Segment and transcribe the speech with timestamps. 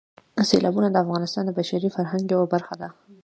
[0.49, 2.89] سیلابونه د افغانستان د بشري فرهنګ یوه برخه ده.